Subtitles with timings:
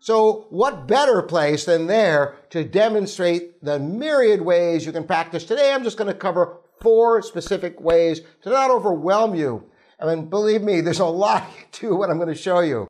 [0.00, 5.42] So, what better place than there to demonstrate the myriad ways you can practice?
[5.42, 9.64] Today, I'm just going to cover four specific ways to not overwhelm you.
[9.98, 12.86] I mean, believe me, there's a lot to what I'm going to show you.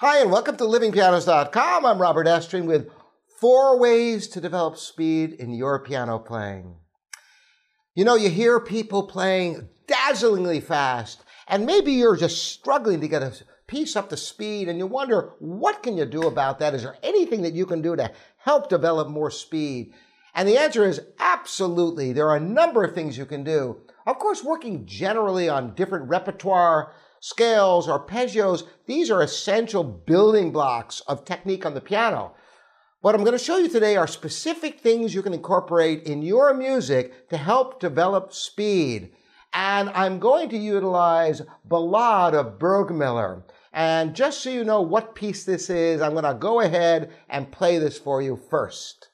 [0.00, 1.84] Hi, and welcome to livingpianos.com.
[1.84, 2.88] I'm Robert Estrin with
[3.40, 6.76] four ways to develop speed in your piano playing.
[7.94, 13.22] You know, you hear people playing dazzlingly fast, and maybe you're just struggling to get
[13.22, 13.32] a
[13.66, 16.74] piece up to speed, and you wonder, what can you do about that?
[16.74, 19.92] Is there anything that you can do to help develop more speed?
[20.34, 22.12] And the answer is absolutely.
[22.12, 23.78] There are a number of things you can do.
[24.06, 31.24] Of course, working generally on different repertoire, scales, arpeggios, these are essential building blocks of
[31.24, 32.34] technique on the piano.
[33.08, 36.52] What I'm going to show you today are specific things you can incorporate in your
[36.52, 39.12] music to help develop speed.
[39.54, 43.44] And I'm going to utilize Ballade of Burgmuller.
[43.72, 47.50] And just so you know what piece this is, I'm going to go ahead and
[47.50, 49.07] play this for you first.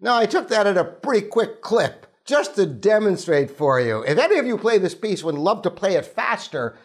[0.00, 4.02] Now, I took that at a pretty quick clip just to demonstrate for you.
[4.02, 6.78] If any of you play this piece would love to play it faster,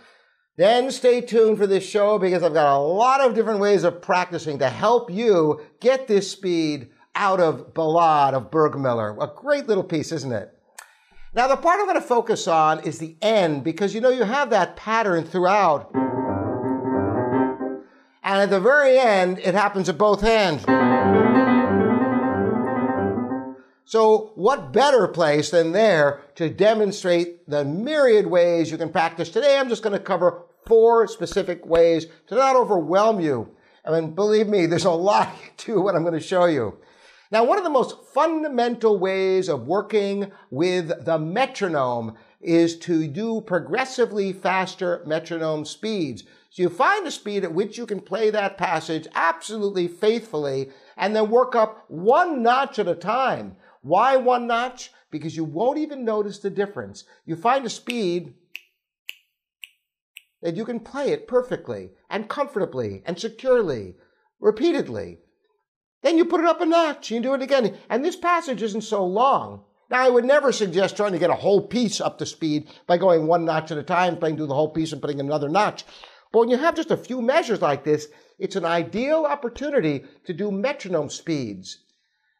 [0.57, 4.01] then stay tuned for this show because I've got a lot of different ways of
[4.01, 9.15] practicing to help you get this speed out of Ballade of Burgmuller.
[9.21, 10.51] A great little piece, isn't it?
[11.33, 14.23] Now, the part I'm going to focus on is the end because you know you
[14.23, 15.91] have that pattern throughout.
[18.23, 20.65] And at the very end, it happens at both hands.
[23.95, 29.29] So, what better place than there to demonstrate the myriad ways you can practice?
[29.29, 33.55] Today, I'm just going to cover four specific ways to not overwhelm you.
[33.85, 36.77] I mean, believe me, there's a lot to what I'm going to show you.
[37.31, 43.39] Now, one of the most fundamental ways of working with the metronome is to do
[43.39, 46.25] progressively faster metronome speeds.
[46.49, 51.15] So you find a speed at which you can play that passage absolutely faithfully and
[51.15, 53.55] then work up one notch at a time.
[53.85, 54.89] Why one notch?
[55.11, 57.03] Because you won't even notice the difference.
[57.23, 58.33] You find a speed
[60.41, 63.93] that you can play it perfectly and comfortably and securely,
[64.39, 65.19] repeatedly.
[66.01, 67.77] Then you put it up a notch, you do it again.
[67.87, 69.65] And this passage isn't so long.
[69.91, 72.97] Now, I would never suggest trying to get a whole piece up to speed by
[72.97, 75.85] going one notch at a time, playing through the whole piece and putting another notch.
[76.31, 78.07] But when you have just a few measures like this,
[78.39, 81.83] it's an ideal opportunity to do metronome speeds.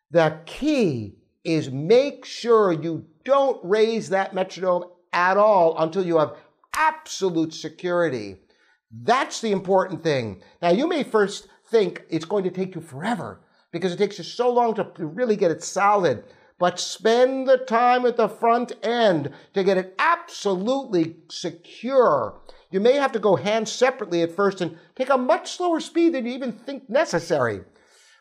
[0.10, 6.36] The key is make sure you don't raise that metronome at all until you have
[6.74, 8.38] absolute security.
[8.92, 10.42] That's the important thing.
[10.62, 14.24] Now, you may first think it's going to take you forever because it takes you
[14.24, 16.24] so long to really get it solid.
[16.58, 22.40] But spend the time at the front end to get it absolutely secure.
[22.72, 26.14] You may have to go hands separately at first and take a much slower speed
[26.14, 27.62] than you even think necessary.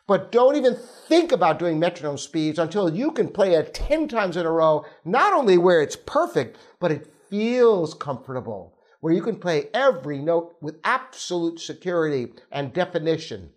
[0.07, 4.37] But don't even think about doing metronome speeds until you can play it 10 times
[4.37, 9.37] in a row, not only where it's perfect, but it feels comfortable, where you can
[9.37, 13.49] play every note with absolute security and definition.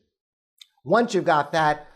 [0.85, 1.87] Once you've got that,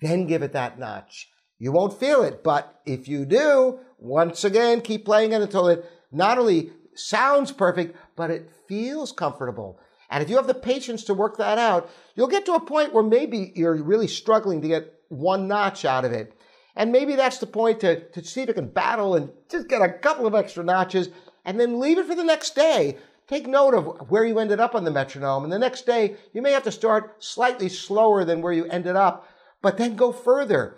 [0.00, 1.28] then give it that notch.
[1.58, 5.88] You won't feel it, but if you do, once again, keep playing it until it
[6.10, 9.78] not only sounds perfect, but it feels comfortable.
[10.12, 12.92] And if you have the patience to work that out, you'll get to a point
[12.92, 16.34] where maybe you're really struggling to get one notch out of it.
[16.76, 19.80] And maybe that's the point to, to see if you can battle and just get
[19.80, 21.08] a couple of extra notches
[21.46, 22.98] and then leave it for the next day.
[23.26, 25.44] Take note of where you ended up on the metronome.
[25.44, 28.96] And the next day, you may have to start slightly slower than where you ended
[28.96, 29.26] up,
[29.62, 30.76] but then go further.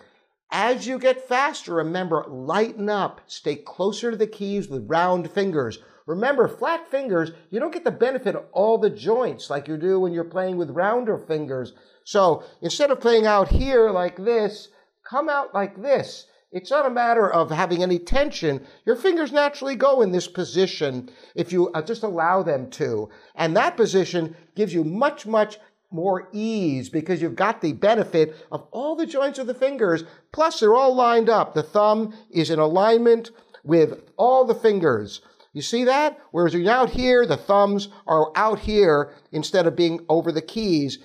[0.53, 3.21] As you get faster, remember, lighten up.
[3.27, 5.81] Stay closer to the keys with round fingers.
[6.07, 9.99] Remember, flat fingers, you don't get the benefit of all the joints like you do
[9.99, 11.73] when you're playing with rounder fingers.
[12.05, 14.69] So instead of playing out here like this,
[15.03, 16.27] come out like this.
[16.53, 18.65] It's not a matter of having any tension.
[18.87, 23.09] Your fingers naturally go in this position if you uh, just allow them to.
[23.35, 25.59] And that position gives you much, much
[25.91, 30.05] more ease because you've got the benefit of all the joints of the fingers.
[30.33, 31.55] Plus, they're all lined up.
[31.55, 33.31] The thumb is in alignment
[33.65, 35.23] with all the fingers.
[35.55, 36.19] You see that?
[36.33, 40.99] Whereas you're out here, the thumbs are out here instead of being over the keys.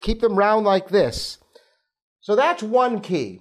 [0.00, 1.38] Keep them round like this.
[2.20, 3.40] So that's one key.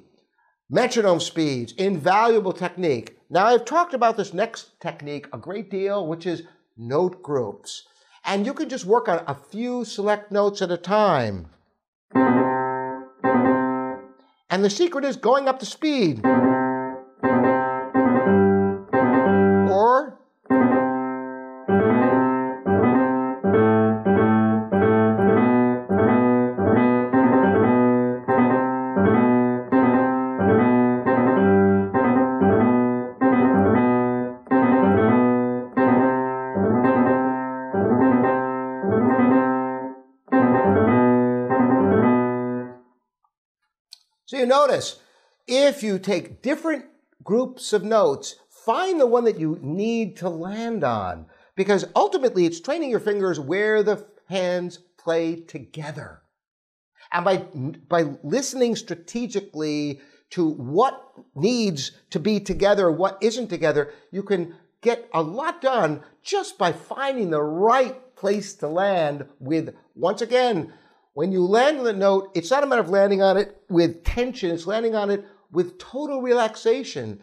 [0.68, 3.20] Metronome speeds, invaluable technique.
[3.30, 6.44] Now, I've talked about this next technique a great deal, which is
[6.76, 7.84] note groups.
[8.26, 11.48] And you can just work on a few select notes at a time.
[14.50, 16.24] And the secret is going up to speed.
[44.42, 45.00] You notice,
[45.48, 46.86] if you take different
[47.24, 51.28] groups of notes, find the one that you need to land on.
[51.56, 56.22] Because ultimately, it's training your fingers where the hands play together.
[57.12, 57.38] And by,
[57.88, 60.02] by listening strategically
[60.32, 61.04] to what
[61.36, 66.72] needs to be together, what isn't together, you can get a lot done just by
[66.72, 70.74] finding the right place to land with, once again,
[71.14, 74.04] when you land on the note, it's not a matter of landing on it with
[74.04, 77.22] tension, it's landing on it with total relaxation.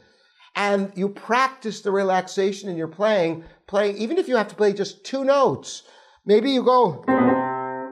[0.55, 4.73] And you practice the relaxation in your playing, playing, even if you have to play
[4.73, 5.85] just two notes.
[6.27, 7.05] Maybe you go,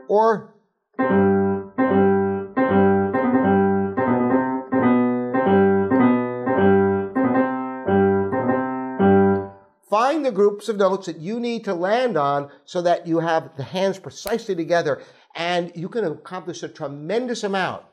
[0.08, 0.52] or
[9.88, 13.56] Find the groups of notes that you need to land on so that you have
[13.56, 15.00] the hands precisely together
[15.36, 17.84] and you can accomplish a tremendous amount.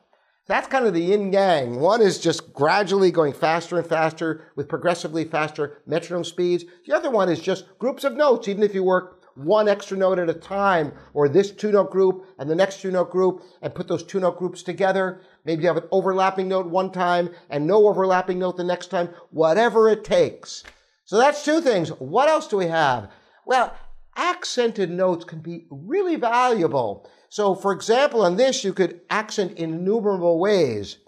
[0.46, 1.78] That's kind of the yin yang.
[1.78, 6.64] One is just gradually going faster and faster with progressively faster metronome speeds.
[6.86, 10.18] The other one is just groups of notes, even if you work one extra note
[10.18, 13.74] at a time, or this two note group and the next two note group, and
[13.74, 15.20] put those two note groups together.
[15.44, 19.08] Maybe you have an overlapping note one time and no overlapping note the next time,
[19.30, 20.62] whatever it takes.
[21.04, 21.88] So that's two things.
[21.88, 23.10] What else do we have?
[23.46, 23.74] Well,
[24.16, 27.08] accented notes can be really valuable.
[27.28, 30.98] So, for example, on this, you could accent in innumerable ways.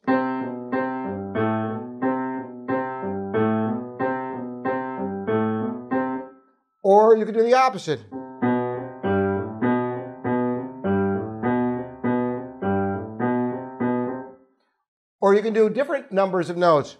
[6.83, 8.00] Or you could do the opposite.
[15.21, 16.97] Or you can do different numbers of notes.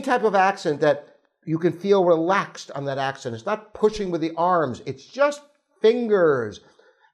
[0.00, 3.34] Any type of accent that you can feel relaxed on that accent.
[3.34, 5.42] It's not pushing with the arms, it's just
[5.82, 6.60] fingers.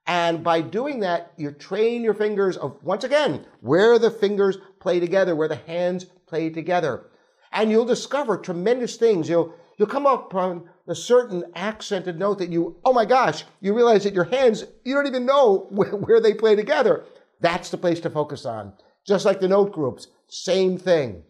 [0.07, 5.01] And by doing that, you train your fingers of, once again, where the fingers play
[5.01, 7.07] together, where the hands play together.
[7.51, 9.29] And you'll discover tremendous things.
[9.29, 13.75] You'll, you'll come up on a certain accented note that you, oh my gosh, you
[13.75, 17.05] realize that your hands, you don't even know where, where they play together.
[17.41, 18.75] That's the place to focus on.
[19.05, 21.25] Just like the note groups, same thing.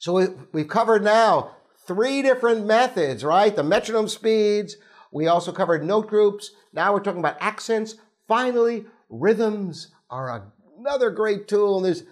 [0.00, 1.50] So we, we've covered now
[1.86, 3.54] three different methods, right?
[3.54, 4.76] The metronome speeds.
[5.12, 6.52] We also covered note groups.
[6.72, 7.96] Now we're talking about accents.
[8.26, 11.76] Finally, rhythms are another great tool.
[11.76, 12.04] And there's,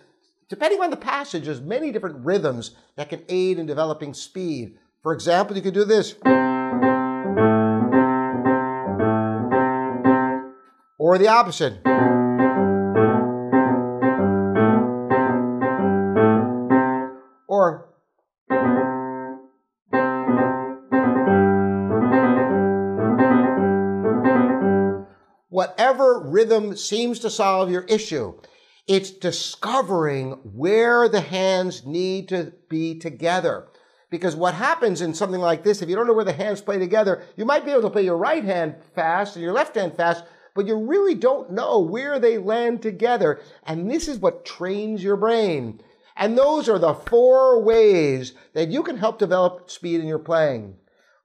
[0.51, 4.77] depending on the passage, there's many different rhythms that can aid in developing speed.
[5.03, 6.15] For example, you could do this.
[10.99, 11.81] Or the opposite.
[26.33, 28.35] Rhythm seems to solve your issue.
[28.87, 33.69] It's discovering where the hands need to be together.
[34.11, 36.79] Because what happens in something like this, if you don't know where the hands play
[36.79, 39.95] together, you might be able to play your right hand fast and your left hand
[39.95, 43.41] fast, but you really don't know where they land together.
[43.65, 45.83] And this is what trains your brain.
[46.17, 50.77] And those are the four ways that you can help develop speed in your playing.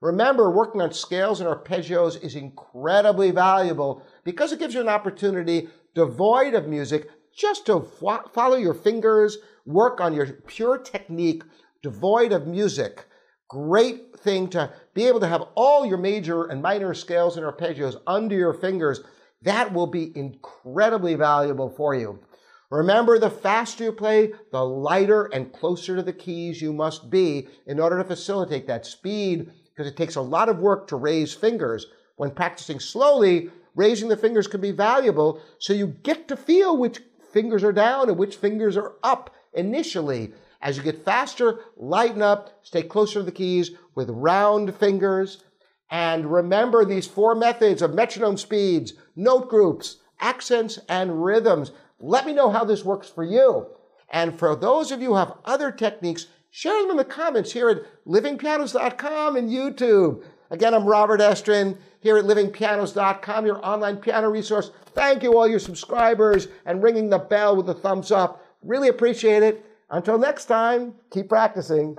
[0.04, 5.70] Remember, working on scales and arpeggios is incredibly valuable because it gives you an opportunity
[5.94, 7.80] devoid of music just to
[8.34, 11.42] follow your fingers, work on your pure technique
[11.82, 13.06] devoid of music.
[13.48, 17.98] Great thing to be able to have all your major and minor scales and arpeggios
[18.06, 19.00] under your fingers.
[19.40, 22.20] That will be incredibly valuable for you.
[22.70, 27.48] Remember, the faster you play, the lighter and closer to the keys you must be
[27.66, 31.34] in order to facilitate that speed, because it takes a lot of work to raise
[31.34, 31.86] fingers.
[32.16, 37.00] When practicing slowly, raising the fingers can be valuable, so you get to feel which
[37.32, 40.32] fingers are down and which fingers are up initially.
[40.62, 45.42] As you get faster, lighten up, stay closer to the keys with round fingers.
[45.90, 51.72] And remember these four methods of metronome speeds, note groups, accents, and rhythms.
[51.98, 53.66] Let me know how this works for you.
[54.10, 57.68] And for those of you who have other techniques, share them in the comments here
[57.68, 60.22] at livingpianos.com and YouTube.
[60.50, 64.70] Again, I'm Robert Estrin here at livingpianos.com, your online piano resource.
[64.94, 68.46] Thank you, all your subscribers, and ringing the bell with a thumbs up.
[68.62, 69.66] Really appreciate it.
[69.90, 71.98] Until next time, keep practicing.